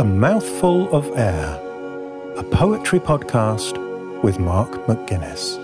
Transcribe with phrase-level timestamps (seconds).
[0.00, 1.60] A Mouthful of Air,
[2.38, 3.76] a poetry podcast
[4.22, 5.58] with Mark McGuinness.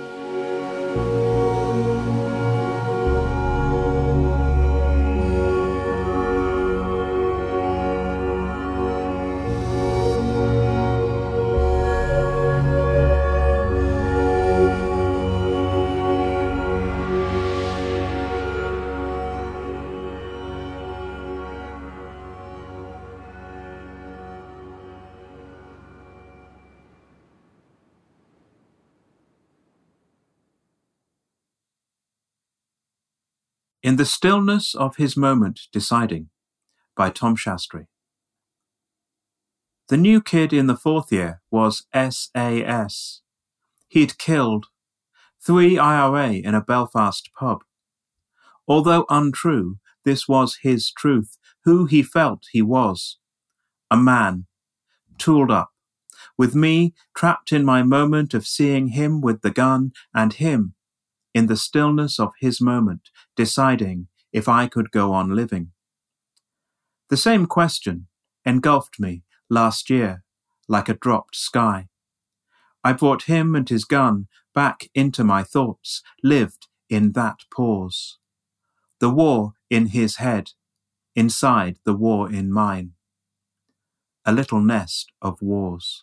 [34.07, 36.29] The Stillness of His Moment Deciding
[36.97, 37.87] by Tom Sastry.
[39.89, 43.23] The new kid in the fourth year was SAS.
[43.89, 44.67] He'd killed
[45.45, 47.65] three IRA in a Belfast pub.
[48.69, 53.19] Although untrue, this was his truth, who he felt he was.
[53.91, 54.47] A man,
[55.19, 55.73] tooled up,
[56.39, 60.76] with me trapped in my moment of seeing him with the gun and him
[61.37, 65.71] in the stillness of his moment, deciding if I could go on living.
[67.11, 68.07] The same question
[68.47, 70.25] engulfed me last year
[70.67, 71.89] like a dropped sky.
[72.83, 78.17] I brought him and his gun back into my thoughts, lived in that pause.
[78.99, 80.53] The war in his head,
[81.15, 82.93] inside the war in mine.
[84.25, 86.03] A little nest of wars.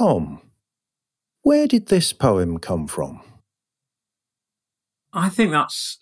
[0.00, 0.40] Tom,
[1.42, 3.20] where did this poem come from?
[5.12, 5.98] I think that's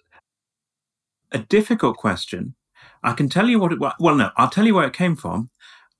[1.33, 2.55] a difficult question.
[3.03, 5.51] I can tell you what it well no, I'll tell you where it came from.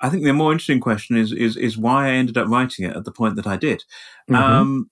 [0.01, 2.95] I think the more interesting question is is is why I ended up writing it
[2.95, 3.83] at the point that I did.
[4.31, 4.37] Mm-hmm.
[4.37, 4.91] Um,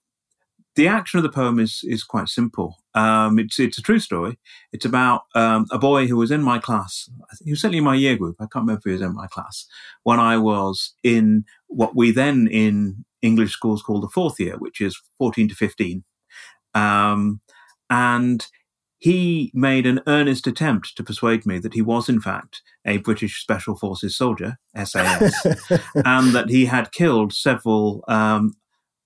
[0.77, 2.77] the action of the poem is is quite simple.
[2.93, 4.39] Um, it's it's a true story.
[4.71, 7.09] It's about um, a boy who was in my class.
[7.43, 8.37] He was certainly in my year group.
[8.39, 9.65] I can't remember if he was in my class
[10.03, 14.79] when I was in what we then in English schools called the fourth year, which
[14.79, 16.03] is fourteen to fifteen.
[16.75, 17.41] Um,
[17.89, 18.45] and
[18.99, 23.41] he made an earnest attempt to persuade me that he was, in fact, a British
[23.41, 25.45] Special Forces soldier, SAS,
[26.05, 28.53] and that he had killed several um,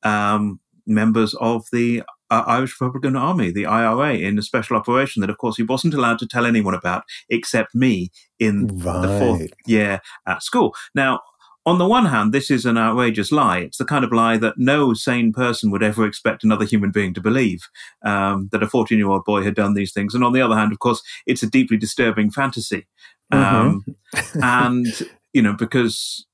[0.03, 5.29] um, members of the uh, Irish Republican Army, the IRA, in a special operation that,
[5.29, 8.09] of course, he wasn't allowed to tell anyone about except me
[8.39, 9.01] in right.
[9.01, 10.73] the fourth year at school.
[10.95, 11.19] Now,
[11.65, 13.59] on the one hand, this is an outrageous lie.
[13.59, 17.13] It's the kind of lie that no sane person would ever expect another human being
[17.13, 17.69] to believe
[18.03, 20.15] um, that a 14 year old boy had done these things.
[20.15, 22.87] And on the other hand, of course, it's a deeply disturbing fantasy.
[23.31, 24.43] Um, mm-hmm.
[24.43, 24.87] and,
[25.33, 26.25] you know, because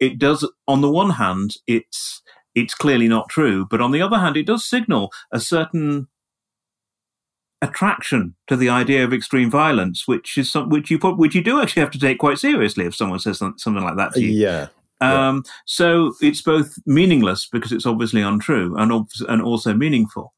[0.00, 2.22] it does, on the one hand, it's
[2.54, 3.66] it's clearly not true.
[3.70, 6.08] But on the other hand, it does signal a certain
[7.62, 11.42] attraction to the idea of extreme violence, which is some, which you put, which you
[11.42, 14.32] do actually have to take quite seriously if someone says something like that to you.
[14.32, 14.68] Yeah.
[15.00, 15.52] Um, yeah.
[15.66, 18.92] So it's both meaningless because it's obviously untrue, and
[19.28, 20.34] and also meaningful.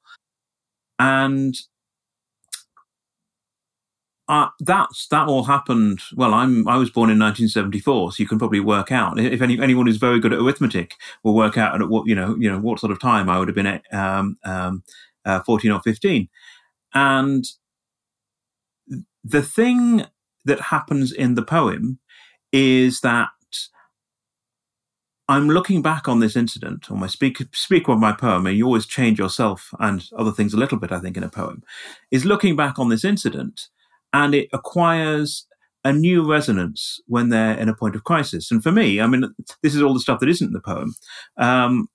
[0.99, 1.55] And
[4.27, 6.01] uh, that's that all happened.
[6.15, 9.61] Well, I'm I was born in 1974, so you can probably work out if any,
[9.61, 12.59] anyone who's very good at arithmetic will work out at what you know you know
[12.59, 14.83] what sort of time I would have been at um, um,
[15.25, 16.29] uh, 14 or 15.
[16.95, 17.45] And
[19.23, 20.07] the thing
[20.45, 21.99] that happens in the poem
[22.53, 23.29] is that
[25.29, 28.67] I'm looking back on this incident, or my speak, speaker of my poem, and you
[28.67, 31.63] always change yourself and other things a little bit, I think, in a poem,
[32.11, 33.69] is looking back on this incident
[34.15, 35.47] and it acquires
[35.85, 38.51] a new resonance when they're in a point of crisis.
[38.51, 39.25] And for me, I mean,
[39.63, 40.95] this is all the stuff that isn't in the poem.
[41.37, 41.89] Um,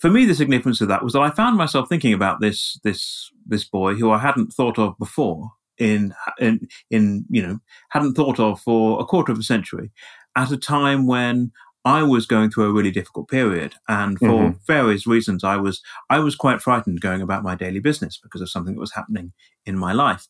[0.00, 3.30] for me, the significance of that was that I found myself thinking about this this
[3.46, 8.40] this boy who I hadn't thought of before in in in you know hadn't thought
[8.40, 9.92] of for a quarter of a century,
[10.36, 11.52] at a time when
[11.86, 14.58] I was going through a really difficult period, and for mm-hmm.
[14.66, 18.50] various reasons, I was I was quite frightened going about my daily business because of
[18.50, 19.32] something that was happening
[19.66, 20.26] in my life.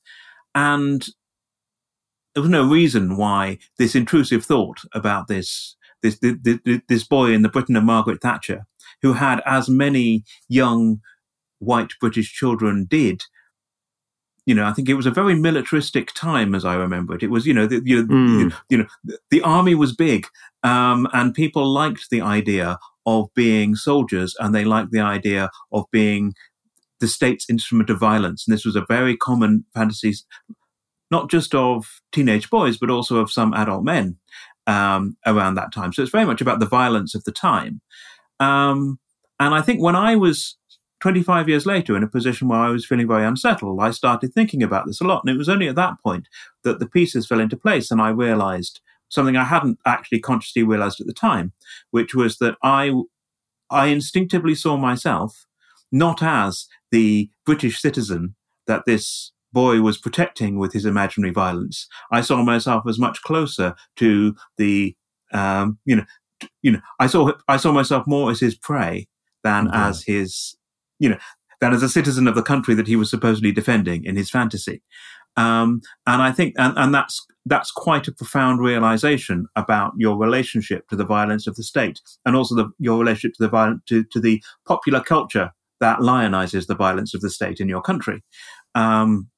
[0.55, 1.07] And
[2.35, 6.59] there was no reason why this intrusive thought about this, this, this,
[6.89, 8.67] this boy in the Britain of Margaret Thatcher,
[9.03, 11.01] who had as many young
[11.59, 13.23] white British children did,
[14.47, 17.23] you know, I think it was a very militaristic time, as I remember it.
[17.23, 18.53] It was, you know, the, you, mm.
[18.69, 20.27] you, know, the army was big,
[20.63, 25.85] um, and people liked the idea of being soldiers, and they liked the idea of
[25.91, 26.35] being
[27.05, 28.47] the state's instrument of violence.
[28.47, 30.15] And this was a very common fantasy
[31.11, 34.17] not just of teenage boys, but also of some adult men
[34.67, 35.93] um, around that time.
[35.93, 37.83] So it's very much about the violence of the time.
[38.41, 38.99] Um,
[39.39, 40.57] and I think when I was
[41.01, 44.63] 25 years later in a position where I was feeling very unsettled, I started thinking
[44.63, 45.23] about this a lot.
[45.23, 46.27] And it was only at that point
[46.63, 48.81] that the pieces fell into place and I realized
[49.11, 51.53] something I hadn't actually consciously realized at the time,
[51.91, 52.93] which was that I,
[53.71, 55.45] I instinctively saw myself
[55.93, 58.37] not as the British citizen
[58.69, 61.89] that this boy was protecting with his imaginary violence.
[62.13, 64.95] I saw myself as much closer to the,
[65.33, 66.05] um, you know,
[66.63, 69.09] you know, I saw I saw myself more as his prey
[69.43, 69.89] than mm-hmm.
[69.89, 70.57] as his,
[71.01, 71.19] you know,
[71.61, 74.81] than as a citizen of the country that he was supposedly defending in his fantasy.
[75.37, 80.87] Um, and I think, and, and that's that's quite a profound realization about your relationship
[80.89, 84.05] to the violence of the state, and also the, your relationship to the violence to,
[84.13, 88.23] to the popular culture that lionizes the violence of the state in your country.
[88.75, 89.29] Um,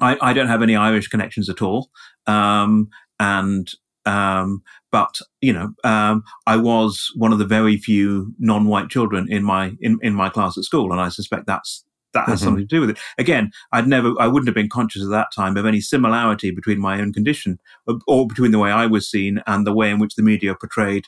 [0.00, 1.90] I, I, don't have any Irish connections at all,
[2.26, 2.88] um,
[3.18, 3.70] and
[4.06, 9.44] um, but you know, um, I was one of the very few non-white children in
[9.44, 12.46] my in, in my class at school, and I suspect that's that has mm-hmm.
[12.46, 12.98] something to do with it.
[13.18, 16.80] Again, I'd never, I wouldn't have been conscious at that time of any similarity between
[16.80, 19.98] my own condition or, or between the way I was seen and the way in
[19.98, 21.06] which the media portrayed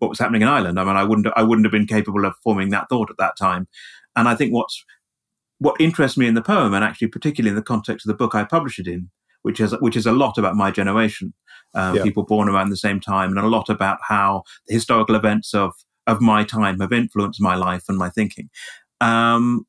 [0.00, 0.80] what was happening in Ireland.
[0.80, 3.36] I mean, I wouldn't, I wouldn't have been capable of forming that thought at that
[3.38, 3.68] time.
[4.16, 4.84] And I think what's
[5.58, 8.34] what interests me in the poem, and actually particularly in the context of the book
[8.34, 9.10] I published it in,
[9.42, 11.32] which is which is a lot about my generation,
[11.74, 12.02] uh, yeah.
[12.02, 15.72] people born around the same time, and a lot about how the historical events of
[16.06, 18.50] of my time have influenced my life and my thinking.
[19.00, 19.66] Um,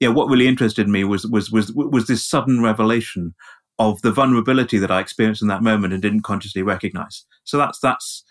[0.00, 3.34] yeah, what really interested me was was was was this sudden revelation
[3.78, 7.24] of the vulnerability that I experienced in that moment and didn't consciously recognize.
[7.44, 8.24] So that's that's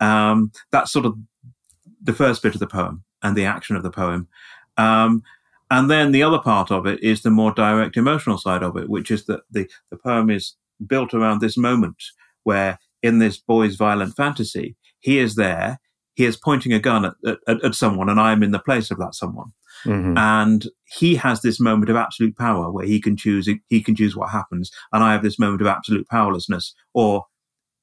[0.00, 1.16] um, that's sort of
[2.02, 4.28] the first bit of the poem and the action of the poem.
[4.76, 5.22] Um,
[5.70, 8.88] and then the other part of it is the more direct emotional side of it,
[8.88, 12.02] which is that the, the poem is built around this moment
[12.42, 15.78] where in this boy's violent fantasy, he is there,
[16.14, 17.14] he is pointing a gun at,
[17.46, 19.52] at, at someone, and I am in the place of that someone.
[19.84, 20.18] Mm-hmm.
[20.18, 24.16] And he has this moment of absolute power where he can choose he can choose
[24.16, 27.24] what happens, and I have this moment of absolute powerlessness, or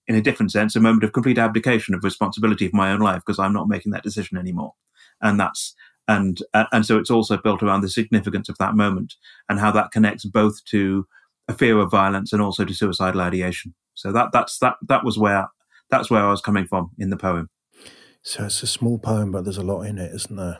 [0.08, 3.22] in a different sense, a moment of complete abdication of responsibility for my own life
[3.26, 4.74] because I'm not making that decision anymore.
[5.22, 5.76] And that's
[6.08, 9.16] and uh, and so it's also built around the significance of that moment
[9.50, 11.06] and how that connects both to
[11.48, 13.74] a fear of violence and also to suicidal ideation.
[13.94, 15.48] So that that's that that was where
[15.90, 17.50] that's where I was coming from in the poem.
[18.22, 20.60] So it's a small poem, but there's a lot in it, isn't there?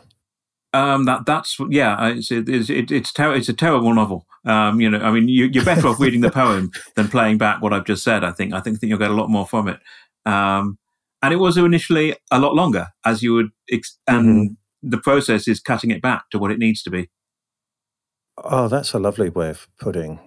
[0.72, 4.26] Um, that that's yeah, it's it's it, it's, ter- it's a terrible novel.
[4.44, 7.62] Um, you know, I mean, you, are better off reading the poem than playing back
[7.62, 8.24] what I've just said.
[8.24, 9.80] I think I think, think you'll get a lot more from it.
[10.26, 10.78] Um,
[11.22, 15.48] and it was initially a lot longer, as you would, ex- and mm-hmm the process
[15.48, 17.08] is cutting it back to what it needs to be.
[18.38, 20.20] Oh, that's a lovely way of putting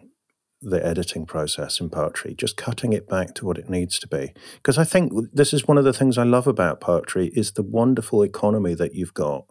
[0.61, 4.33] the editing process in poetry, just cutting it back to what it needs to be.
[4.57, 7.63] Because I think this is one of the things I love about poetry is the
[7.63, 9.45] wonderful economy that you've got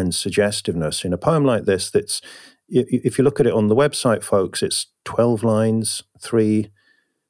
[0.00, 2.20] and suggestiveness in a poem like this that's
[2.68, 6.70] if you look at it on the website folks it's 12 lines three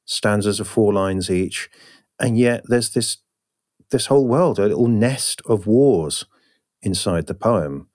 [0.05, 1.69] stanzas of four lines each
[2.19, 3.17] and yet there's this
[3.91, 6.25] this whole world a little nest of wars
[6.81, 7.87] inside the poem.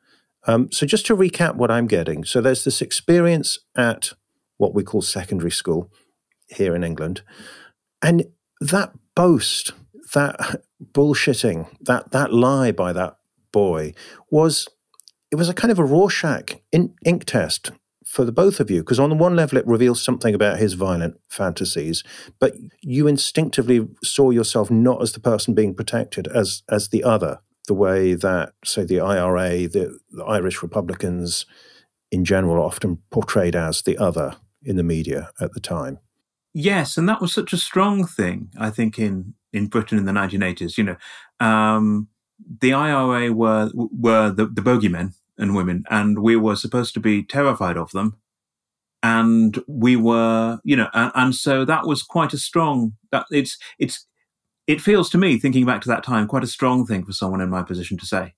[0.47, 4.13] Um, so, just to recap what I'm getting so there's this experience at
[4.59, 5.91] what we call secondary school
[6.49, 7.23] here in England.
[8.01, 8.27] And
[8.61, 9.73] that boast,
[10.15, 13.17] that bullshitting, that, that lie by that
[13.63, 13.95] boy
[14.31, 14.69] was,
[15.31, 17.73] it was a kind of a Rorschach in, ink test
[18.05, 20.75] for the both of you because on the one level it reveals something about his
[20.75, 22.05] violent fantasies
[22.39, 27.41] but you instinctively saw yourself not as the person being protected as as the other
[27.67, 31.47] the way that, say, the IRA, the, the Irish Republicans
[32.11, 35.99] in general, are often portrayed as the other in the media at the time.
[36.55, 40.13] Yes, and that was such a strong thing, I think, in, in Britain in the
[40.13, 40.79] 1980s.
[40.79, 40.97] You know,
[41.47, 42.09] um,
[42.61, 47.23] the IRA were were the, the bogeymen and women, and we were supposed to be
[47.23, 48.17] terrified of them.
[49.03, 52.95] And we were, you know, and, and so that was quite a strong.
[53.13, 54.07] That it's it's
[54.67, 57.41] it feels to me, thinking back to that time, quite a strong thing for someone
[57.41, 58.35] in my position to say.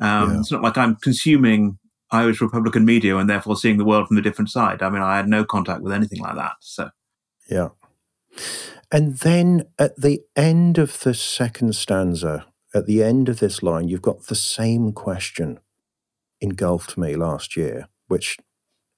[0.00, 0.40] Um, yeah.
[0.40, 1.78] It's not like I'm consuming
[2.10, 4.82] Irish Republican media and therefore seeing the world from a different side.
[4.82, 6.52] I mean, I had no contact with anything like that.
[6.60, 6.90] So,
[7.50, 7.70] yeah.
[8.92, 13.88] And then at the end of the second stanza, at the end of this line,
[13.88, 15.60] you've got the same question
[16.40, 18.38] engulfed me last year, which,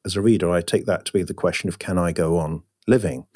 [0.04, 2.62] as a reader, I take that to be the question of can I go on
[2.86, 3.26] living?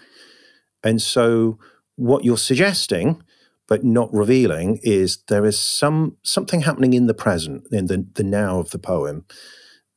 [0.82, 1.58] And so,
[1.96, 3.22] what you're suggesting
[3.70, 8.24] but not revealing is there is some something happening in the present, in the, the
[8.24, 9.24] now of the poem,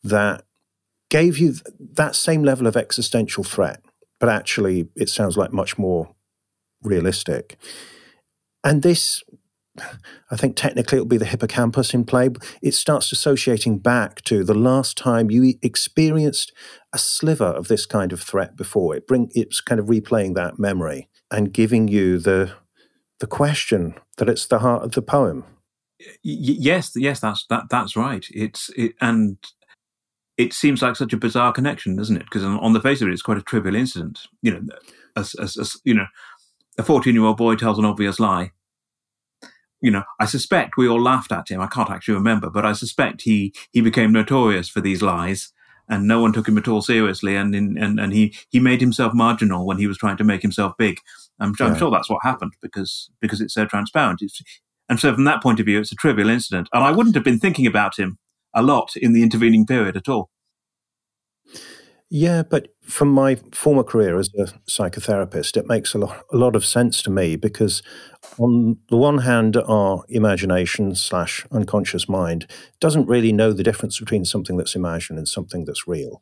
[0.04, 0.44] that
[1.10, 3.84] gave you that same level of existential threat,
[4.20, 6.14] but actually it sounds like much more
[6.84, 7.58] realistic.
[8.64, 9.24] And this,
[10.30, 12.30] I think technically it'll be the hippocampus in play.
[12.62, 16.54] It starts associating back to the last time you experienced
[16.94, 18.96] a sliver of this kind of threat before.
[18.96, 22.54] It bring it's kind of replaying that memory and giving you the
[23.20, 25.44] the question that it's the heart of the poem.
[26.00, 28.26] Y- yes, yes, that's that that's right.
[28.32, 29.38] It's it, and
[30.38, 32.26] it seems like such a bizarre connection, doesn't it?
[32.26, 34.28] Because on, on, the face of it, it's quite a trivial incident.
[34.42, 34.62] You know,
[35.16, 36.08] as, as, as you know,
[36.78, 38.52] a fourteen-year-old boy tells an obvious lie.
[39.84, 41.60] You know, I suspect we all laughed at him.
[41.60, 45.52] I can't actually remember, but I suspect he he became notorious for these lies,
[45.90, 47.36] and no one took him at all seriously.
[47.36, 50.42] And in, and and he he made himself marginal when he was trying to make
[50.42, 51.00] himself big.
[51.40, 51.66] I'm, yeah.
[51.68, 54.22] I'm sure that's what happened because because it's so transparent.
[54.22, 54.42] It's,
[54.88, 56.70] and so, from that point of view, it's a trivial incident.
[56.74, 58.18] And I wouldn't have been thinking about him
[58.54, 60.30] a lot in the intervening period at all.
[62.16, 66.56] Yeah, but from my former career as a psychotherapist, it makes a lot, a lot
[66.56, 67.82] of sense to me because,
[68.38, 72.46] on the one hand, our imagination slash unconscious mind
[72.80, 76.22] doesn't really know the difference between something that's imagined and something that's real.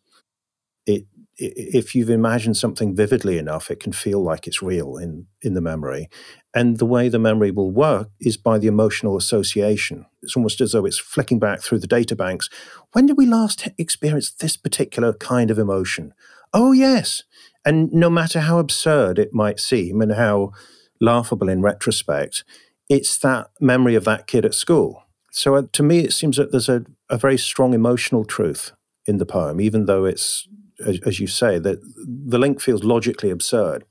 [0.86, 1.06] It
[1.38, 5.62] if you've imagined something vividly enough, it can feel like it's real in, in the
[5.62, 6.10] memory.
[6.54, 10.06] And the way the memory will work is by the emotional association.
[10.22, 12.50] It's almost as though it's flicking back through the data banks.
[12.92, 16.14] When did we last experience this particular kind of emotion?
[16.54, 17.24] Oh, yes.
[17.66, 20.52] And no matter how absurd it might seem and how
[21.00, 22.44] laughable in retrospect,
[22.90, 25.04] it's that memory of that kid at school.
[25.32, 28.74] So uh, to me, it seems that there's a, a very strong emotional truth
[29.08, 30.48] in the poem, even though it's
[30.86, 33.86] as, as you say, that the link feels logically absurd.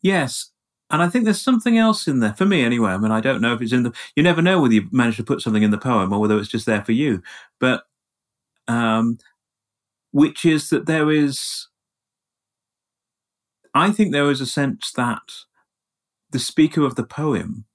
[0.00, 0.50] Yes,
[0.90, 2.92] and I think there's something else in there for me anyway.
[2.92, 3.92] I mean, I don't know if it's in the.
[4.16, 6.48] You never know whether you manage to put something in the poem or whether it's
[6.48, 7.22] just there for you.
[7.60, 7.84] But,
[8.66, 9.18] um,
[10.12, 11.68] which is that there is.
[13.74, 15.30] I think there is a sense that
[16.30, 17.66] the speaker of the poem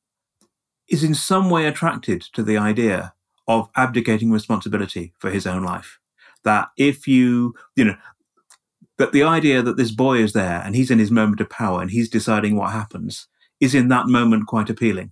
[0.89, 3.13] is in some way attracted to the idea
[3.48, 6.00] of abdicating responsibility for his own life.
[6.43, 7.95] That if you, you know,
[8.97, 11.81] but the idea that this boy is there and he's in his moment of power
[11.81, 13.27] and he's deciding what happens
[13.59, 15.12] is in that moment quite appealing.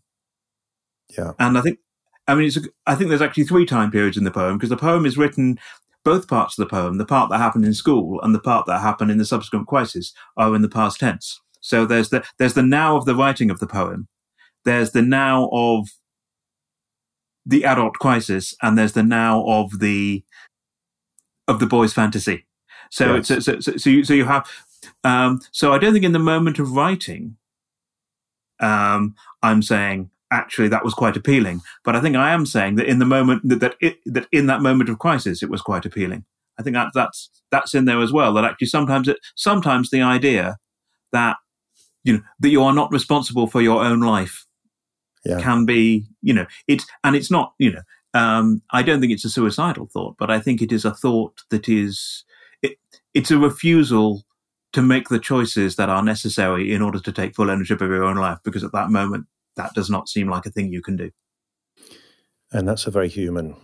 [1.17, 1.31] Yeah.
[1.39, 1.79] And I think,
[2.27, 4.77] I mean, it's, I think there's actually three time periods in the poem because the
[4.77, 5.57] poem is written,
[6.03, 8.81] both parts of the poem, the part that happened in school and the part that
[8.81, 11.39] happened in the subsequent crisis are in the past tense.
[11.61, 14.07] So there's the, there's the now of the writing of the poem.
[14.63, 15.87] There's the now of
[17.45, 20.23] the adult crisis and there's the now of the,
[21.47, 22.45] of the boy's fantasy.
[22.91, 23.27] So, yes.
[23.27, 24.47] so, so, so, so, you, so you have,
[25.03, 27.37] um, so I don't think in the moment of writing,
[28.59, 32.87] um, I'm saying actually that was quite appealing, but I think I am saying that
[32.87, 35.85] in the moment that that, it, that in that moment of crisis, it was quite
[35.85, 36.25] appealing.
[36.59, 38.33] I think that that's that's in there as well.
[38.33, 40.57] That actually sometimes it sometimes the idea
[41.11, 41.37] that
[42.03, 44.45] you know that you are not responsible for your own life
[45.25, 45.39] yeah.
[45.39, 47.81] can be you know it's and it's not you know
[48.13, 51.43] um, I don't think it's a suicidal thought, but I think it is a thought
[51.49, 52.25] that is
[53.13, 54.23] it's a refusal
[54.73, 58.03] to make the choices that are necessary in order to take full ownership of your
[58.03, 59.25] own life because at that moment
[59.57, 61.11] that does not seem like a thing you can do.
[62.51, 63.55] And that's a very human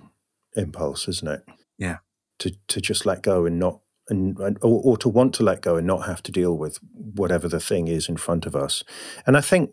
[0.55, 1.43] impulse isn't it?
[1.77, 1.97] Yeah.
[2.39, 5.75] To to just let go and not and, or, or to want to let go
[5.75, 8.83] and not have to deal with whatever the thing is in front of us.
[9.25, 9.71] And i think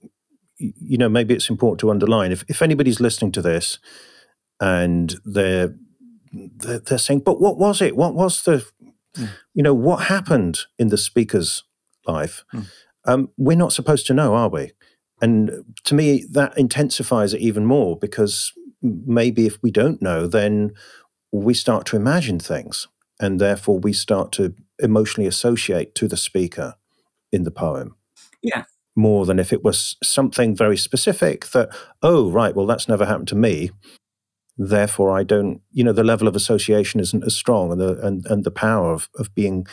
[0.57, 3.81] you know maybe it's important to underline if, if anybody's listening to this
[4.61, 5.75] and they're
[6.35, 7.97] they're saying but what was it?
[7.97, 8.67] What was the
[9.17, 9.29] Mm.
[9.55, 11.65] You know, what happened in the speaker's
[12.07, 12.45] life?
[12.53, 12.67] Mm.
[13.07, 14.73] Um, we're not supposed to know, are we?
[15.21, 18.53] And to me, that intensifies it even more because
[18.83, 20.73] maybe if we don't know, then
[21.33, 22.89] we start to imagine things
[23.21, 26.75] and therefore we start to emotionally associate to the speaker
[27.33, 27.97] in the poem.
[28.43, 28.65] Yeah.
[28.97, 31.71] More than if it was something very specific that,
[32.03, 33.71] oh, right, well, that's never happened to me
[34.57, 38.27] therefore I don't, you know, the level of association isn't as strong, and the and,
[38.27, 39.67] and the power of of being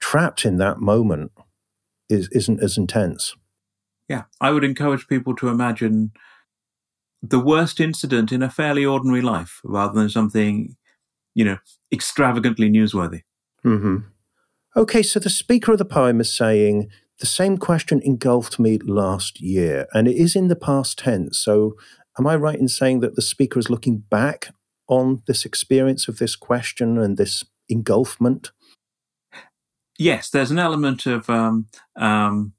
[0.00, 1.32] trapped in that moment
[2.08, 3.36] is isn't as intense.
[4.08, 6.12] Yeah, I would encourage people to imagine
[7.22, 10.76] the worst incident in a fairly ordinary life, rather than something,
[11.34, 11.58] you know,
[11.90, 13.22] extravagantly newsworthy.
[13.64, 13.98] Mm-hmm.
[14.76, 19.40] Okay, so the speaker of the poem is saying the same question engulfed me last
[19.40, 21.38] year, and it is in the past tense.
[21.38, 21.76] So
[22.18, 24.48] Am I right in saying that the speaker is looking back
[24.88, 28.52] on this experience of this question and this engulfment?
[29.98, 31.66] Yes, there's an element of um,
[31.96, 32.52] um,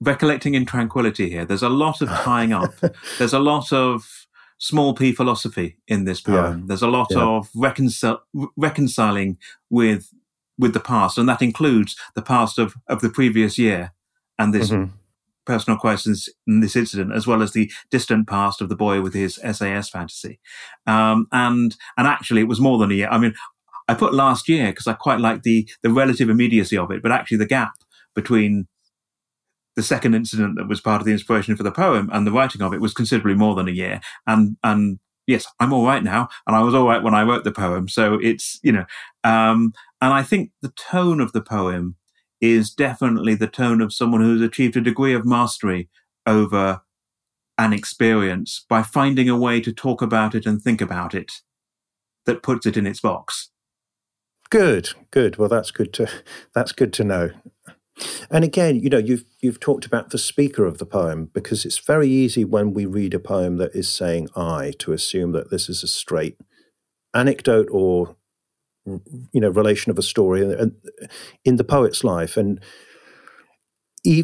[0.00, 1.44] recollecting in tranquility here.
[1.44, 2.74] There's a lot of tying up.
[3.18, 4.26] there's a lot of
[4.58, 6.60] small p philosophy in this poem.
[6.60, 6.64] Yeah.
[6.68, 7.22] There's a lot yeah.
[7.22, 8.20] of reconcil-
[8.56, 9.38] reconciling
[9.70, 10.12] with
[10.58, 13.92] with the past, and that includes the past of, of the previous year
[14.38, 14.92] and this mm-hmm.
[15.46, 19.14] Personal questions in this incident, as well as the distant past of the boy with
[19.14, 20.40] his SAS fantasy.
[20.86, 23.08] Um, and and actually, it was more than a year.
[23.08, 23.34] I mean,
[23.88, 27.12] I put last year because I quite like the the relative immediacy of it, but
[27.12, 27.72] actually the gap
[28.14, 28.66] between
[29.76, 32.62] the second incident that was part of the inspiration for the poem and the writing
[32.62, 34.00] of it was considerably more than a year.
[34.26, 37.44] And and yes, I'm all right now, and I was all right when I wrote
[37.44, 37.88] the poem.
[37.88, 38.86] So it's you know,
[39.22, 41.96] um, and I think the tone of the poem
[42.40, 45.88] is definitely the tone of someone who's achieved a degree of mastery
[46.26, 46.82] over
[47.58, 51.40] an experience by finding a way to talk about it and think about it
[52.26, 53.50] that puts it in its box.
[54.50, 55.38] Good, good.
[55.38, 56.08] Well, that's good to
[56.54, 57.30] that's good to know.
[58.30, 61.78] And again, you know, you've you've talked about the speaker of the poem because it's
[61.78, 65.68] very easy when we read a poem that is saying "I" to assume that this
[65.68, 66.38] is a straight
[67.14, 68.16] anecdote or
[68.86, 70.42] you know relation of a story
[71.44, 72.36] in the poet's life.
[72.36, 72.60] And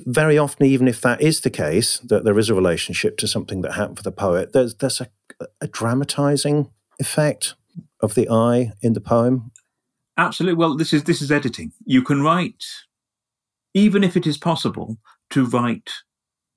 [0.06, 3.62] very often even if that is the case that there is a relationship to something
[3.62, 5.08] that happened for the poet there's there's a,
[5.60, 7.54] a dramatizing effect
[8.00, 9.50] of the i in the poem.
[10.16, 11.72] Absolutely well this is this is editing.
[11.84, 12.64] You can write
[13.74, 14.98] even if it is possible
[15.30, 15.90] to write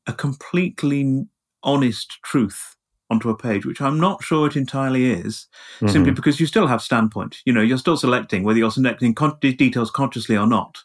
[0.06, 1.26] a completely
[1.64, 2.75] honest truth
[3.10, 5.48] onto a page, which I'm not sure it entirely is,
[5.78, 5.88] mm-hmm.
[5.90, 7.38] simply because you still have standpoint.
[7.46, 10.78] You know, you're still selecting whether you're selecting con- details consciously or not.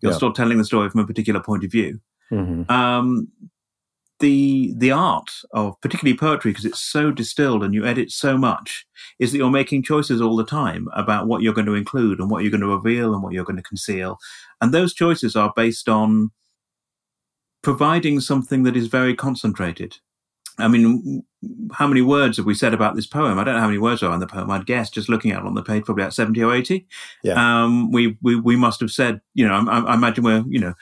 [0.00, 0.16] You're yeah.
[0.16, 2.00] still telling the story from a particular point of view.
[2.32, 2.70] Mm-hmm.
[2.70, 3.28] Um,
[4.18, 8.86] the the art of particularly poetry, because it's so distilled and you edit so much,
[9.18, 12.30] is that you're making choices all the time about what you're going to include and
[12.30, 14.18] what you're going to reveal and what you're going to conceal,
[14.60, 16.30] and those choices are based on
[17.62, 19.98] providing something that is very concentrated.
[20.58, 21.22] I mean,
[21.72, 23.38] how many words have we said about this poem?
[23.38, 24.50] I don't know how many words are in the poem.
[24.50, 26.86] I'd guess just looking at it on the page, probably about 70 or 80.
[27.22, 27.34] Yeah.
[27.34, 30.74] Um, we, we, we must have said, you know, I, I imagine we're, you know,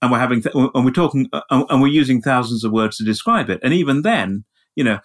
[0.00, 3.04] and we're having, th- and we're talking, uh, and we're using thousands of words to
[3.04, 3.60] describe it.
[3.64, 4.44] And even then,
[4.76, 5.00] you know,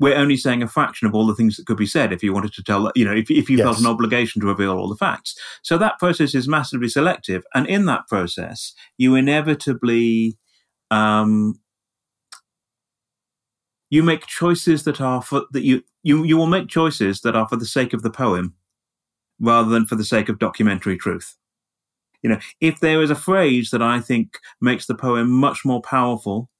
[0.00, 2.32] we're only saying a fraction of all the things that could be said if you
[2.32, 3.66] wanted to tell, you know, if, if you yes.
[3.66, 5.38] felt an obligation to reveal all the facts.
[5.62, 7.44] So that process is massively selective.
[7.54, 10.38] And in that process, you inevitably,
[10.90, 11.60] um,
[13.90, 17.48] you make choices that are for that you you you will make choices that are
[17.48, 18.54] for the sake of the poem
[19.40, 21.36] rather than for the sake of documentary truth.
[22.22, 25.80] You know if there is a phrase that i think makes the poem much more
[25.80, 26.50] powerful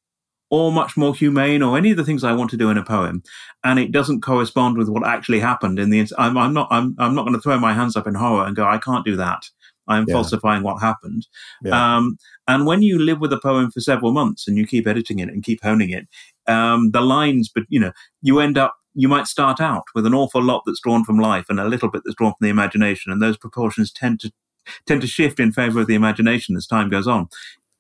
[0.49, 2.85] or much more humane or any of the things i want to do in a
[2.85, 3.23] poem
[3.63, 7.15] and it doesn't correspond with what actually happened in the i'm, I'm not i'm, I'm
[7.15, 9.45] not going to throw my hands up in horror and go i can't do that
[9.91, 10.15] I'm yeah.
[10.15, 11.27] falsifying what happened.
[11.63, 11.97] Yeah.
[11.97, 12.17] Um,
[12.49, 15.29] and when you live with a poem for several months and you keep editing it
[15.29, 16.07] and keep honing it,
[16.47, 20.15] um, the lines, but you know, you end up, you might start out with an
[20.15, 23.13] awful lot that's drawn from life and a little bit that's drawn from the imagination,
[23.13, 24.33] and those proportions tend to
[24.87, 27.29] tend to shift in favor of the imagination as time goes on.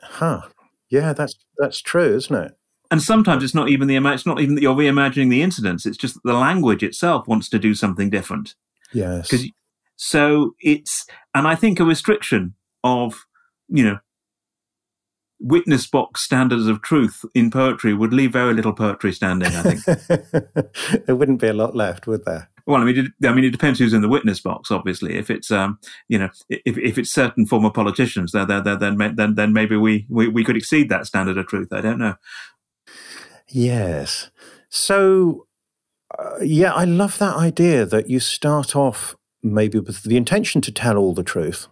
[0.02, 0.42] Huh.
[0.88, 2.56] Yeah, that's that's true, isn't it?
[2.90, 5.86] And sometimes it's not even the it's not even that you're reimagining the incidents.
[5.86, 8.54] It's just that the language itself wants to do something different.
[8.92, 9.28] Yes.
[9.28, 9.46] Because
[10.02, 13.26] so it's and I think a restriction of
[13.68, 13.98] you know
[15.38, 19.54] witness box standards of truth in poetry would leave very little poetry standing.
[19.54, 22.48] I think there wouldn't be a lot left, would there?
[22.66, 24.70] Well, I mean, it, I mean, it depends who's in the witness box.
[24.70, 29.14] Obviously, if it's um, you know, if, if it's certain former politicians, then then then
[29.16, 31.74] then then maybe we, we we could exceed that standard of truth.
[31.74, 32.14] I don't know.
[33.48, 34.30] Yes.
[34.70, 35.46] So,
[36.18, 40.72] uh, yeah, I love that idea that you start off maybe with the intention to
[40.72, 41.68] tell all the truth,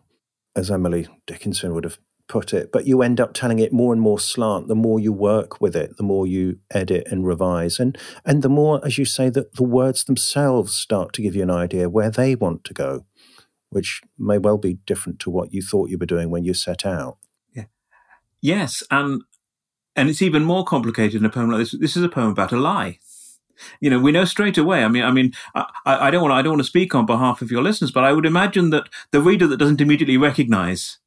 [0.56, 4.00] as Emily Dickinson would have put it, but you end up telling it more and
[4.00, 7.80] more slant the more you work with it, the more you edit and revise.
[7.80, 11.42] And and the more, as you say, that the words themselves start to give you
[11.42, 13.06] an idea where they want to go,
[13.70, 16.84] which may well be different to what you thought you were doing when you set
[16.84, 17.16] out.
[17.54, 17.64] Yeah.
[18.40, 19.22] Yes, and
[19.96, 21.76] and it's even more complicated in a poem like this.
[21.78, 22.98] This is a poem about a lie.
[23.80, 24.84] You know, we know straight away.
[24.84, 27.42] I mean, I mean, I, I don't want I don't want to speak on behalf
[27.42, 30.98] of your listeners, but I would imagine that the reader that doesn't immediately recognise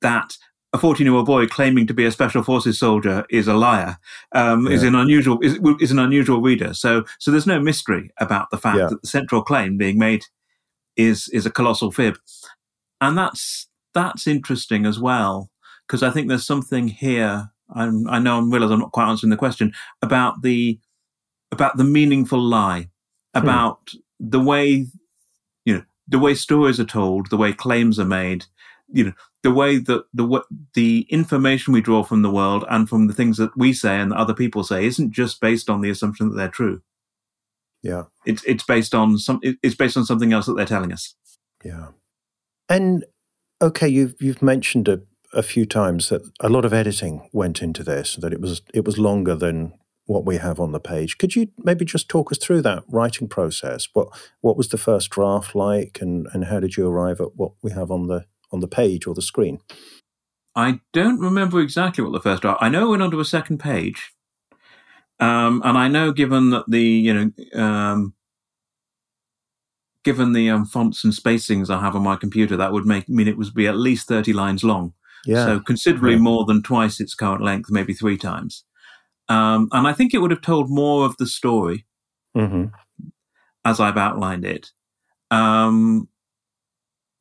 [0.00, 0.36] that
[0.72, 3.98] a 14 year old boy claiming to be a special forces soldier is a liar
[4.32, 4.72] um, yeah.
[4.72, 8.58] is an unusual is, is, an unusual reader so so there's no mystery about the
[8.58, 8.86] fact yeah.
[8.86, 10.24] that the central claim being made
[10.96, 12.18] is is a colossal fib
[13.00, 15.50] and that's that's interesting as well
[15.86, 19.30] because I think there's something here I'm, I know I realize I'm not quite answering
[19.30, 20.78] the question about the
[21.52, 22.88] about the meaningful lie
[23.34, 23.42] hmm.
[23.42, 24.86] about the way
[25.64, 28.46] you know the way stories are told the way claims are made
[28.92, 30.42] you know the way that the
[30.74, 34.12] the information we draw from the world and from the things that we say and
[34.12, 36.82] that other people say isn't just based on the assumption that they're true.
[37.82, 41.14] Yeah, it's it's based on some it's based on something else that they're telling us.
[41.64, 41.88] Yeah,
[42.68, 43.04] And
[43.62, 45.00] okay, you've you've mentioned a,
[45.32, 48.84] a few times that a lot of editing went into this, that it was it
[48.84, 49.72] was longer than
[50.10, 51.18] what we have on the page.
[51.18, 53.88] Could you maybe just talk us through that writing process?
[53.92, 54.08] What
[54.40, 57.70] what was the first draft like, and and how did you arrive at what we
[57.70, 59.60] have on the on the page or the screen?
[60.56, 62.60] I don't remember exactly what the first draft.
[62.60, 64.10] I know it went onto a second page,
[65.20, 68.14] um, and I know given that the you know um,
[70.02, 73.28] given the um, fonts and spacings I have on my computer, that would make mean
[73.28, 74.92] it would be at least thirty lines long.
[75.24, 75.44] Yeah.
[75.44, 76.18] So considerably yeah.
[76.18, 78.64] more than twice its current length, maybe three times.
[79.30, 81.86] Um, and I think it would have told more of the story
[82.36, 82.64] mm-hmm.
[83.64, 84.72] as I've outlined it.
[85.30, 86.08] Um,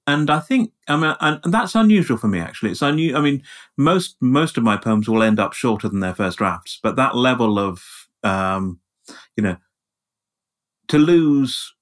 [0.08, 2.40] and I think, I mean, and that's unusual for me.
[2.40, 3.20] Actually, it's unusual.
[3.20, 3.44] I mean,
[3.78, 7.16] most most of my poems will end up shorter than their first drafts, but that
[7.16, 7.84] level of,
[8.24, 8.80] um,
[9.38, 9.58] you know,
[10.88, 11.76] to lose,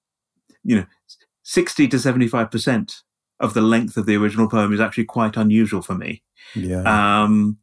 [0.65, 0.85] you know,
[1.43, 3.03] sixty to seventy five percent
[3.39, 6.21] of the length of the original poem is actually quite unusual for me.
[6.53, 6.81] Yeah.
[6.83, 7.59] Um,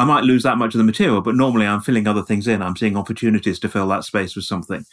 [0.00, 2.62] I might lose that much of the material, but normally I'm filling other things in.
[2.62, 4.86] I'm seeing opportunities to fill that space with something.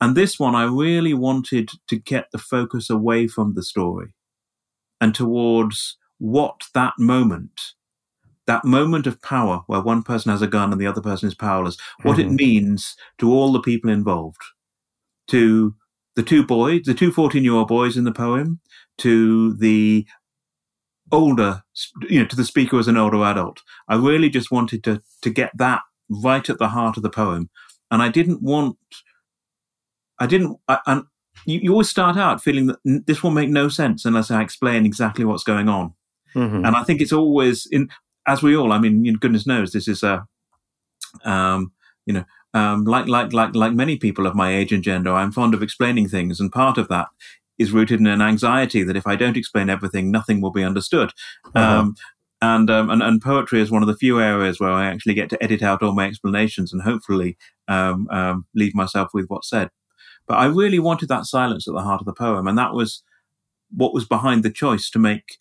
[0.00, 4.14] And this one, I really wanted to get the focus away from the story
[5.02, 7.60] and towards what that moment,
[8.46, 11.34] that moment of power where one person has a gun and the other person is
[11.34, 12.30] powerless, what mm-hmm.
[12.30, 14.40] it means to all the people involved,
[15.28, 15.74] to
[16.16, 18.60] the two boys, the two 14 year old boys in the poem,
[18.96, 20.06] to the
[21.14, 21.62] older,
[22.08, 23.62] you know, to the speaker as an older adult.
[23.88, 27.48] I really just wanted to to get that right at the heart of the poem,
[27.90, 28.76] and I didn't want,
[30.18, 31.04] I didn't, I, and
[31.46, 34.84] you, you, always start out feeling that this will make no sense unless I explain
[34.84, 35.94] exactly what's going on,
[36.34, 36.64] mm-hmm.
[36.64, 37.88] and I think it's always in,
[38.26, 40.26] as we all, I mean, goodness knows this is a,
[41.24, 41.72] um,
[42.06, 42.24] you know.
[42.52, 45.62] Um, like like like like many people of my age and gender, I'm fond of
[45.62, 47.08] explaining things, and part of that
[47.58, 51.10] is rooted in an anxiety that if I don't explain everything, nothing will be understood.
[51.54, 51.80] Uh-huh.
[51.80, 51.94] Um,
[52.42, 55.30] and, um, and, and poetry is one of the few areas where I actually get
[55.30, 57.38] to edit out all my explanations and hopefully
[57.68, 59.70] um, um, leave myself with what's said.
[60.26, 63.02] But I really wanted that silence at the heart of the poem, and that was
[63.70, 65.36] what was behind the choice to make.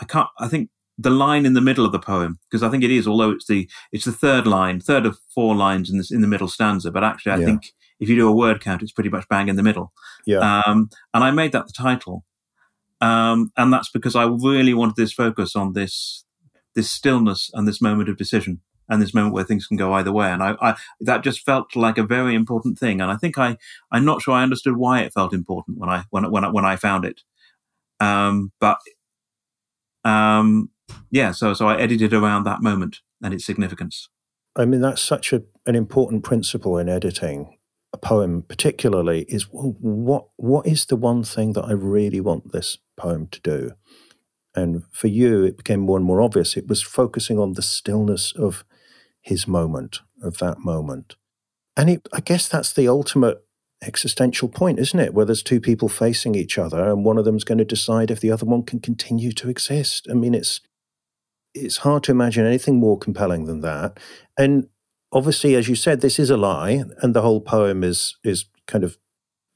[0.00, 0.28] I can't.
[0.38, 3.06] I think the line in the middle of the poem because I think it is,
[3.06, 6.26] although it's the it's the third line, third of four lines in this in the
[6.26, 6.90] middle stanza.
[6.90, 7.46] But actually, I yeah.
[7.46, 9.92] think if you do a word count, it's pretty much bang in the middle.
[10.26, 10.62] Yeah.
[10.66, 12.24] Um, and I made that the title.
[13.00, 16.24] Um, and that's because I really wanted this focus on this,
[16.74, 20.12] this stillness and this moment of decision and this moment where things can go either
[20.12, 20.30] way.
[20.30, 23.00] And I, I, that just felt like a very important thing.
[23.00, 23.56] And I think I,
[23.90, 26.64] I'm not sure I understood why it felt important when I, when, when I, when
[26.64, 27.22] I found it.
[27.98, 28.78] Um, but,
[30.04, 30.70] um,
[31.10, 34.08] yeah, so, so I edited around that moment and its significance.
[34.54, 37.56] I mean, that's such a, an important principle in editing
[37.92, 42.52] a poem particularly is well, what what is the one thing that I really want
[42.52, 43.72] this poem to do?
[44.54, 46.56] And for you, it became more and more obvious.
[46.56, 48.64] It was focusing on the stillness of
[49.20, 51.16] his moment, of that moment.
[51.76, 53.42] And it, I guess that's the ultimate
[53.82, 55.14] existential point, isn't it?
[55.14, 58.20] Where there's two people facing each other and one of them's going to decide if
[58.20, 60.06] the other one can continue to exist.
[60.10, 60.60] I mean, it's
[61.54, 64.00] it's hard to imagine anything more compelling than that.
[64.38, 64.68] And
[65.12, 68.84] obviously, as you said, this is a lie, and the whole poem is is kind
[68.84, 68.98] of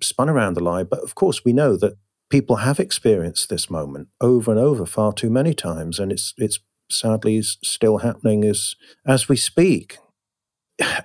[0.03, 0.83] spun around the lie.
[0.83, 1.97] But of course, we know that
[2.31, 6.59] people have experienced this moment over and over, far too many times, and it's it's
[6.91, 8.75] sadly still happening as
[9.07, 9.99] as we speak.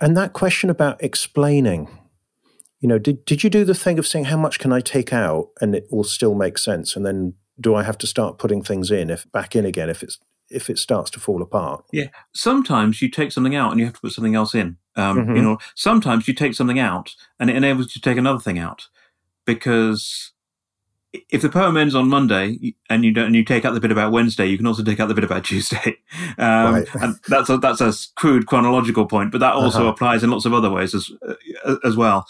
[0.02, 1.88] And that question about explaining,
[2.80, 5.14] you know, did did you do the thing of saying how much can I take
[5.14, 8.64] out and it will still make sense, and then do I have to start putting
[8.64, 10.18] things in if back in again if it's
[10.52, 11.86] if it starts to fall apart.
[11.92, 12.08] Yeah.
[12.34, 14.78] Sometimes you take something out and you have to put something else in.
[14.96, 15.36] Um, mm-hmm.
[15.36, 18.60] You know, sometimes you take something out and it enables you to take another thing
[18.60, 18.88] out
[19.46, 20.34] because
[21.30, 23.92] if the poem ends on Monday and you don't, and you take out the bit
[23.92, 25.98] about Wednesday, you can also take out the bit about Tuesday.
[26.38, 26.96] Um, right.
[26.96, 29.92] and that's a, that's a crude chronological point, but that also uh-huh.
[29.92, 31.12] applies in lots of other ways as,
[31.66, 32.26] uh, as well.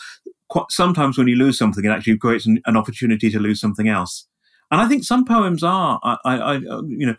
[0.69, 4.27] Sometimes when you lose something, it actually creates an, an opportunity to lose something else.
[4.69, 6.53] And I think some poems are, I, I, I,
[6.87, 7.15] you know,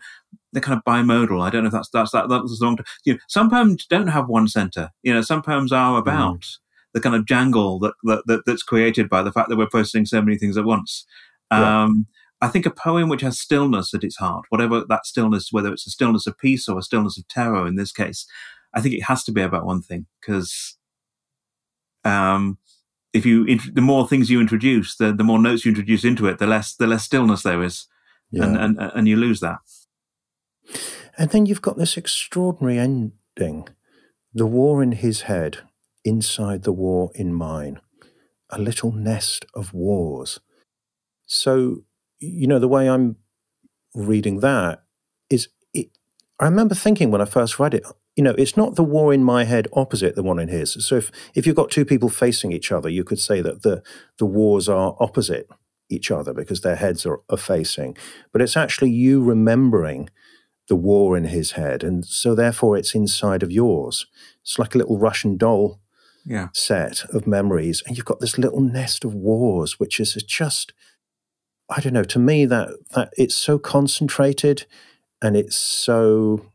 [0.53, 1.41] they're kind of bimodal.
[1.41, 2.77] I don't know if that's that's that, that's the wrong.
[3.03, 4.91] You know, some poems don't have one center.
[5.01, 6.57] You know, some poems are about mm.
[6.93, 10.05] the kind of jangle that, that, that that's created by the fact that we're processing
[10.05, 11.05] so many things at once.
[11.51, 11.83] Yeah.
[11.83, 12.07] Um,
[12.41, 15.87] I think a poem which has stillness at its heart, whatever that stillness, whether it's
[15.87, 18.25] a stillness of peace or a stillness of terror in this case,
[18.73, 20.77] I think it has to be about one thing because
[22.03, 22.57] um,
[23.13, 26.39] if you the more things you introduce, the the more notes you introduce into it,
[26.39, 27.87] the less the less stillness there is,
[28.31, 28.43] yeah.
[28.43, 29.59] and, and and you lose that.
[31.17, 33.67] And then you've got this extraordinary ending:
[34.33, 35.59] the war in his head,
[36.03, 37.79] inside the war in mine,
[38.49, 40.39] a little nest of wars.
[41.25, 41.83] So
[42.23, 43.17] you know, the way I'm
[43.93, 44.83] reading that
[45.29, 45.89] is, it,
[46.39, 47.83] I remember thinking when I first read it,
[48.15, 50.85] you know, it's not the war in my head opposite the one in his.
[50.85, 53.81] So if, if you've got two people facing each other, you could say that the,
[54.19, 55.47] the wars are opposite
[55.89, 57.97] each other because their heads are, are facing.
[58.31, 60.09] But it's actually you remembering
[60.69, 61.83] the war in his head.
[61.83, 64.05] And so therefore it's inside of yours.
[64.41, 65.79] It's like a little Russian doll
[66.25, 66.49] yeah.
[66.53, 67.83] set of memories.
[67.85, 70.73] And you've got this little nest of wars, which is just
[71.69, 74.65] I don't know, to me that that it's so concentrated
[75.21, 76.51] and it's so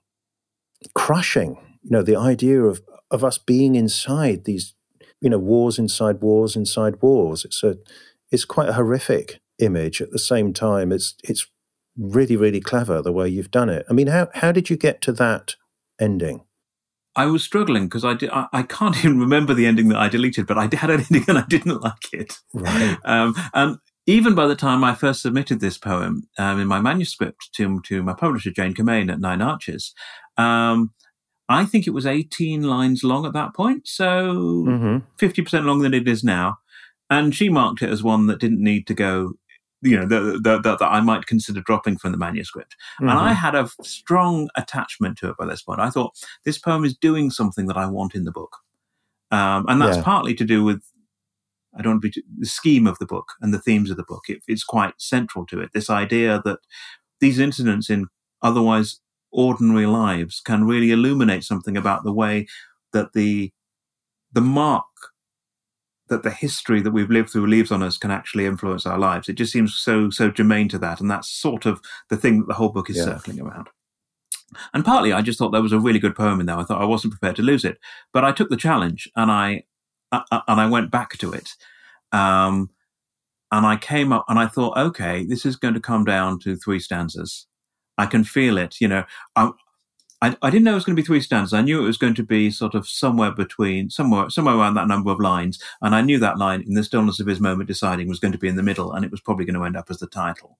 [0.94, 1.56] crushing.
[1.82, 4.74] You know, the idea of of us being inside these,
[5.20, 7.44] you know, wars inside wars inside wars.
[7.44, 7.78] It's a
[8.30, 10.92] it's quite a horrific image at the same time.
[10.92, 11.46] It's it's
[11.98, 13.84] really, really clever the way you've done it.
[13.90, 15.56] I mean, how how did you get to that
[16.00, 16.42] ending?
[17.16, 20.08] I was struggling because I, did, I, I can't even remember the ending that I
[20.08, 22.38] deleted, but I had an ending and I didn't like it.
[22.54, 22.96] Right.
[23.04, 27.50] Um, and even by the time I first submitted this poem um, in my manuscript
[27.56, 29.92] to, to my publisher, Jane Commane at Nine Arches,
[30.38, 30.92] um,
[31.48, 33.88] I think it was 18 lines long at that point.
[33.88, 34.98] So mm-hmm.
[35.18, 36.58] 50% longer than it is now.
[37.10, 39.34] And she marked it as one that didn't need to go,
[39.80, 42.76] you know, that, that, I might consider dropping from the manuscript.
[43.00, 43.10] Mm-hmm.
[43.10, 43.34] And I mm-hmm.
[43.34, 45.80] had a strong attachment to it by this point.
[45.80, 48.56] I thought this poem is doing something that I want in the book.
[49.30, 50.02] Um, and that's yeah.
[50.02, 50.82] partly to do with
[51.78, 54.04] I don't want to be the scheme of the book and the themes of the
[54.04, 54.24] book.
[54.28, 55.70] It, it's quite central to it.
[55.72, 56.58] This idea that
[57.20, 58.06] these incidents in
[58.42, 62.46] otherwise ordinary lives can really illuminate something about the way
[62.92, 63.52] that the
[64.32, 64.84] the mark
[66.08, 69.28] that the history that we've lived through leaves on us can actually influence our lives.
[69.28, 72.48] It just seems so so germane to that, and that's sort of the thing that
[72.48, 73.04] the whole book is yeah.
[73.04, 73.68] circling around.
[74.72, 76.56] And partly, I just thought there was a really good poem in there.
[76.56, 77.78] I thought I wasn't prepared to lose it,
[78.12, 79.64] but I took the challenge and I
[80.10, 81.50] and I went back to it.
[82.12, 82.70] Um,
[83.50, 86.56] and I came up and I thought, okay, this is going to come down to
[86.56, 87.46] three stanzas.
[87.96, 88.76] I can feel it.
[88.80, 89.04] You know,
[89.36, 89.50] I,
[90.20, 91.52] I, I, didn't know it was going to be three stanzas.
[91.52, 94.88] I knew it was going to be sort of somewhere between, somewhere, somewhere around that
[94.88, 95.62] number of lines.
[95.80, 98.38] And I knew that line, in the stillness of his moment, deciding was going to
[98.38, 100.58] be in the middle, and it was probably going to end up as the title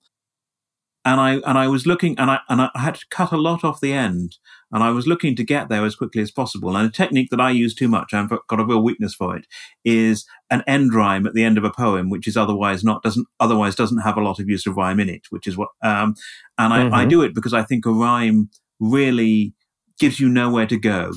[1.09, 3.65] and I and I was looking and I and I had to cut a lot
[3.65, 4.37] off the end
[4.71, 6.77] and I was looking to get there as quickly as possible.
[6.77, 9.47] And a technique that I use too much, I've got a real weakness for it,
[9.85, 13.27] is an end rhyme at the end of a poem, which is otherwise not doesn't
[13.41, 16.15] otherwise doesn't have a lot of use of rhyme in it, which is what um,
[16.59, 16.95] and I, mm-hmm.
[16.95, 19.55] I do it because I think a rhyme really
[19.99, 21.13] gives you nowhere to go.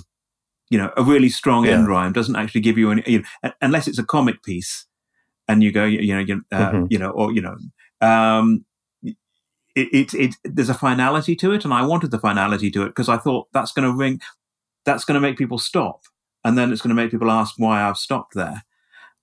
[0.70, 1.74] You know, a really strong yeah.
[1.74, 4.86] end rhyme doesn't actually give you any, you know, unless it's a comic piece,
[5.48, 6.86] and you go, you know, you, uh, mm-hmm.
[6.90, 7.58] you know, or you know,
[8.00, 8.66] um,
[9.76, 12.88] it, it, it, there's a finality to it, and I wanted the finality to it
[12.88, 14.22] because I thought that's going to ring,
[14.86, 16.02] that's going to make people stop,
[16.44, 18.64] and then it's going to make people ask why I've stopped there,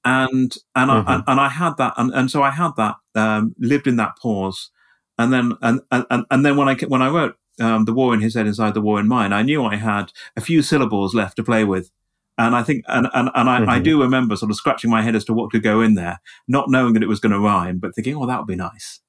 [0.04, 1.08] and and mm-hmm.
[1.08, 3.96] I and, and, I had that, and, and so I had that um, lived in
[3.96, 4.70] that pause,
[5.18, 8.20] and then and and, and then when I when I wrote um, the war in
[8.20, 11.36] his head inside the war in mine, I knew I had a few syllables left
[11.36, 11.90] to play with.
[12.36, 13.70] And I think, and, and, and I, mm-hmm.
[13.70, 16.20] I do remember sort of scratching my head as to what could go in there,
[16.46, 19.00] not knowing that it was going to rhyme, but thinking, oh, that would be nice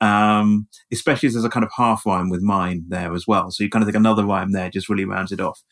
[0.00, 3.50] um, especially as there's a kind of half rhyme with mine there as well.
[3.50, 5.62] So you kind of think another rhyme there just really rounds it off.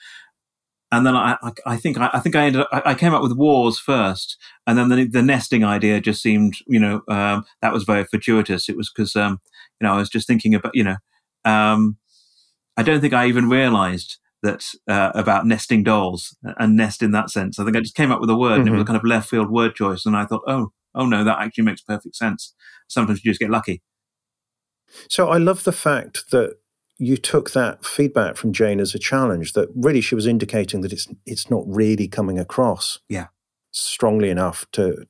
[0.91, 3.37] And then I, I, I think I, think I ended up, I, came up with
[3.37, 7.85] wars first, and then the, the nesting idea just seemed, you know, um, that was
[7.85, 8.71] very fortuitous.
[8.71, 9.41] It was because, um,
[9.81, 10.97] you know, I was just thinking about, you know,
[11.45, 11.99] um,
[12.79, 17.29] I don't think I even realised that uh, about nesting dolls and nest in that
[17.29, 17.59] sense.
[17.59, 18.61] I think I just came up with a word, mm-hmm.
[18.61, 18.93] and it was a mm-hmm.
[18.93, 21.81] kind of left field word choice, and I thought, oh, oh no, that actually makes
[21.81, 22.55] perfect sense.
[22.87, 23.83] Sometimes you just get lucky.
[25.11, 26.55] So I love the fact that
[26.99, 30.93] you took that feedback from Jane as a challenge that really she was indicating that
[30.93, 33.27] it's it's not really coming across yeah
[33.71, 35.05] strongly enough to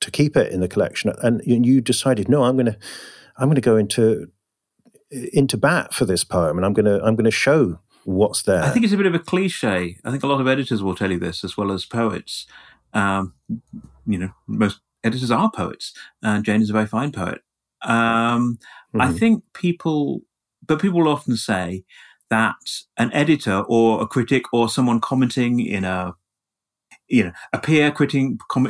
[0.00, 2.78] to keep it in the collection and you decided no I'm going to
[3.36, 4.30] I'm going to go into
[5.32, 8.62] into bat for this poem and I'm going to I'm going to show what's there.
[8.62, 9.98] I think it's a bit of a cliche.
[10.04, 12.46] I think a lot of editors will tell you this as well as poets.
[12.94, 13.34] Um,
[14.06, 17.40] you know most editors are poets and Jane is a very fine poet.
[17.82, 18.58] Um,
[18.94, 19.00] mm-hmm.
[19.00, 20.22] I think people,
[20.66, 21.84] but people often say
[22.30, 22.56] that
[22.96, 26.14] an editor or a critic or someone commenting in a
[27.08, 28.22] you know a peer critic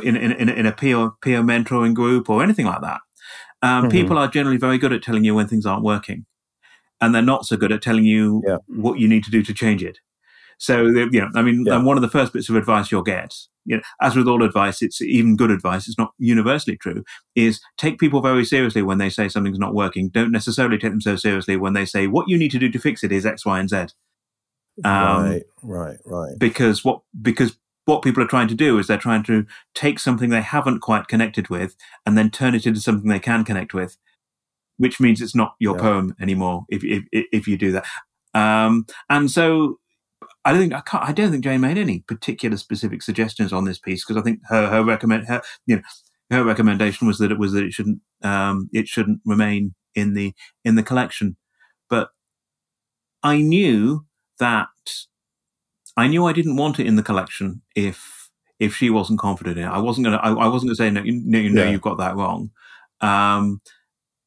[0.03, 2.99] in, in, in, a peer peer mentoring group or anything like that
[3.61, 3.91] um, mm-hmm.
[3.91, 6.25] people are generally very good at telling you when things aren't working
[7.03, 8.57] and they're not so good at telling you yeah.
[8.67, 9.99] what you need to do to change it
[10.63, 11.83] so, you know, I mean, yeah.
[11.83, 13.35] one of the first bits of advice you'll get,
[13.65, 15.89] you know, as with all advice, it's even good advice.
[15.89, 17.03] It's not universally true.
[17.35, 20.07] Is take people very seriously when they say something's not working.
[20.07, 22.79] Don't necessarily take them so seriously when they say what you need to do to
[22.79, 23.87] fix it is X, Y, and Z.
[24.85, 26.39] Um, right, right, right.
[26.39, 30.29] Because what because what people are trying to do is they're trying to take something
[30.29, 33.97] they haven't quite connected with and then turn it into something they can connect with.
[34.77, 35.81] Which means it's not your Yeah.
[35.81, 37.85] poem anymore if if if you do that.
[38.33, 39.79] Um, and so
[40.45, 41.03] I don't think I can't.
[41.03, 44.39] I don't think Jane made any particular specific suggestions on this piece because I think
[44.49, 45.81] her her recommend her you know
[46.31, 50.33] her recommendation was that it was that it shouldn't um, it shouldn't remain in the
[50.65, 51.37] in the collection.
[51.89, 52.09] But
[53.21, 54.05] I knew
[54.39, 54.67] that
[55.95, 59.65] I knew I didn't want it in the collection if if she wasn't confident in
[59.65, 59.69] it.
[59.69, 61.69] I wasn't gonna I, I wasn't gonna say no you, no, you know Yeah.
[61.71, 62.49] you've got that wrong.
[63.01, 63.61] Um,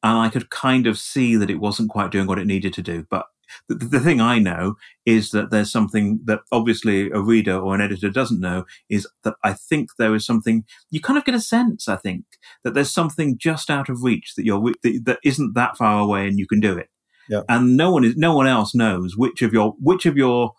[0.07, 2.81] and I could kind of see that it wasn't quite doing what it needed to
[2.81, 3.05] do.
[3.09, 3.25] But
[3.67, 7.81] the, the thing I know is that there's something that obviously a reader or an
[7.81, 11.41] editor doesn't know is that I think there is something you kind of get a
[11.41, 11.87] sense.
[11.87, 12.25] I think
[12.63, 16.27] that there's something just out of reach that you're that, that isn't that far away
[16.27, 16.89] and you can do it.
[17.29, 17.41] Yeah.
[17.49, 20.53] And no one is no one else knows which of your which of your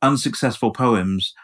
[0.00, 1.34] unsuccessful poems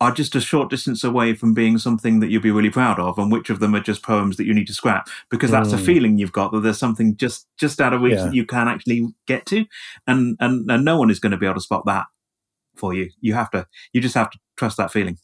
[0.00, 3.18] are just a short distance away from being something that you'll be really proud of,
[3.18, 5.76] and which of them are just poems that you need to scrap because that's a
[5.76, 5.84] Mm.
[5.84, 8.24] feeling you've got that there's something just just out of reach Yeah.
[8.26, 9.66] that you can actually get to,
[10.06, 12.06] and and and no one is going to be able to spot that
[12.76, 13.10] for you.
[13.20, 15.18] You have to, you just have to trust that feeling.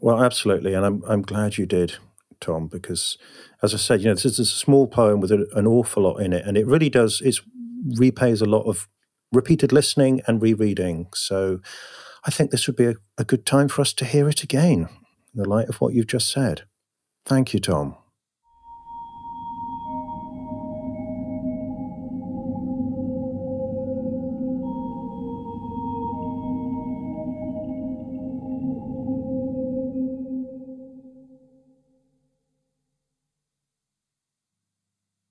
[0.00, 1.96] Well, absolutely, and I'm I'm glad you did,
[2.40, 3.18] Tom, because
[3.62, 6.16] as I said, you know, this is a small poem with a, an awful lot
[6.16, 7.38] in it, and it really does it
[7.98, 8.88] repays a lot of
[9.30, 11.08] repeated listening and rereading.
[11.14, 11.60] So,
[12.24, 14.88] I think this would be a, a good time for us to hear it again
[15.34, 16.62] in the light of what you've just said.
[17.24, 17.96] Thank you, Tom.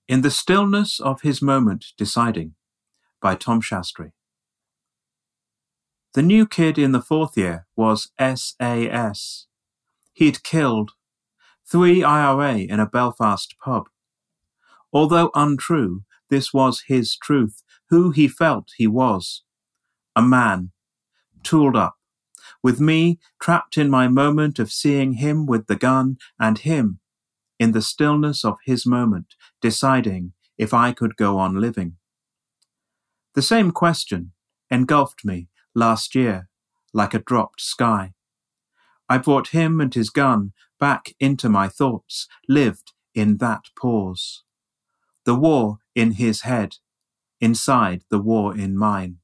[0.10, 2.56] In the stillness of his moment, deciding,
[3.22, 4.12] by Tom Sastry.
[6.14, 9.48] The new kid in the fourth year was SAS.
[10.12, 10.92] He'd killed
[11.66, 13.88] three IRA in a Belfast pub.
[14.92, 19.44] Although untrue, this was his truth, who he felt he was.
[20.14, 20.72] A man,
[21.44, 21.96] tooled up,
[22.62, 27.00] with me trapped in my moment of seeing him with the gun and him,
[27.58, 31.96] in the stillness of his moment, deciding if I could go on living.
[33.34, 34.34] The same question
[34.70, 36.48] engulfed me last year
[36.94, 38.14] like a dropped sky.
[39.10, 44.44] I brought him and his gun back into my thoughts, lived in that pause.
[45.26, 46.78] The war in his head,
[47.40, 49.18] inside the war in mine.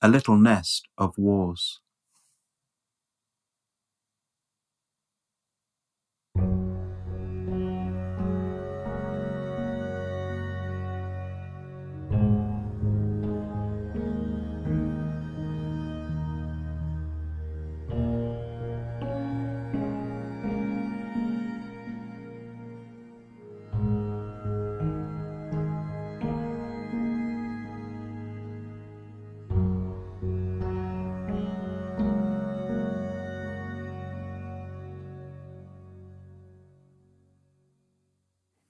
[0.00, 1.80] A little nest of wars.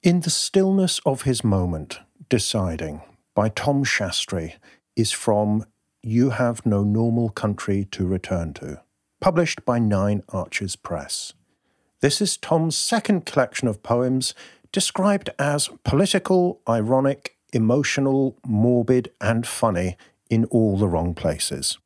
[0.02, 3.02] In the stillness of his moment, deciding
[3.36, 4.54] by Tom Sastry
[4.96, 5.64] is from
[6.02, 8.80] You Have No Normal Country to Return to,
[9.20, 11.34] published by Nine Arches Press.
[12.00, 14.34] This is Tom's second collection of poems
[14.72, 19.96] described as political, ironic, emotional, morbid, and funny
[20.28, 21.78] in all the wrong places.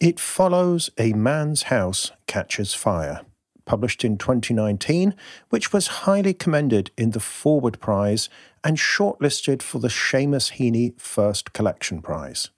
[0.00, 3.20] It follows A Man's House Catches Fire,
[3.66, 5.14] published in 2019,
[5.50, 8.30] which was highly commended in the Forward Prize
[8.64, 12.50] and shortlisted for the Seamus Heaney First Collection Prize.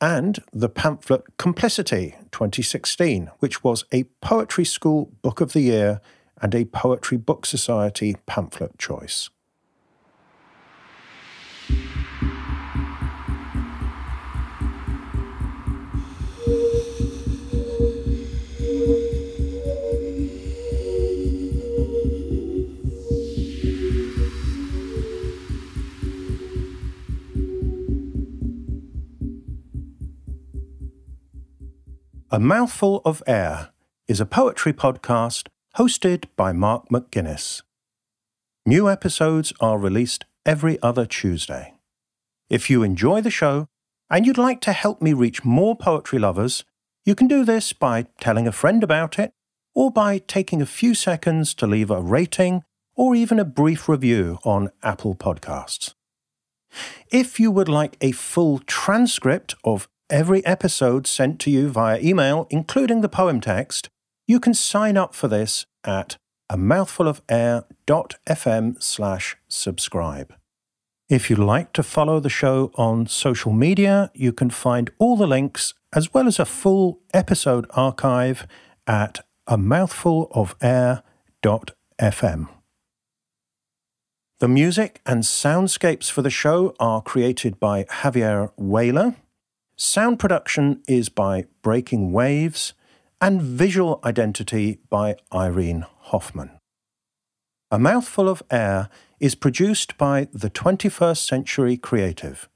[0.00, 6.00] And the pamphlet Complicity 2016, which was a Poetry School Book of the Year
[6.40, 9.28] and a Poetry Book Society pamphlet choice.
[32.38, 33.70] A Mouthful of Air
[34.06, 37.62] is a poetry podcast hosted by Mark McGuinness.
[38.64, 41.74] New episodes are released every other Tuesday.
[42.48, 43.66] If you enjoy the show
[44.08, 46.64] and you'd like to help me reach more poetry lovers,
[47.04, 49.32] you can do this by telling a friend about it
[49.74, 52.62] or by taking a few seconds to leave a rating
[52.94, 55.94] or even a brief review on Apple Podcasts.
[57.10, 62.46] If you would like a full transcript of every episode sent to you via email,
[62.50, 63.88] including the poem text,
[64.26, 66.16] you can sign up for this at
[66.50, 70.34] a mouthfulofair.fm slash subscribe.
[71.08, 75.26] If you'd like to follow the show on social media, you can find all the
[75.26, 78.46] links as well as a full episode archive
[78.86, 82.48] at a mouthfulofair.fm.
[84.40, 89.16] The music and soundscapes for the show are created by Javier Weyler.
[89.80, 92.74] Sound production is by Breaking Waves,
[93.20, 96.50] and visual identity by Irene Hoffman.
[97.70, 98.88] A Mouthful of Air
[99.20, 102.48] is produced by the 21st Century Creative,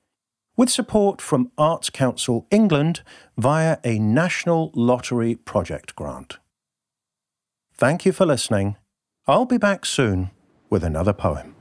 [0.56, 3.02] with support from Arts Council England
[3.38, 6.38] via a National Lottery Project grant.
[7.72, 8.74] Thank you for listening.
[9.28, 10.32] I'll be back soon
[10.70, 11.54] with another poem.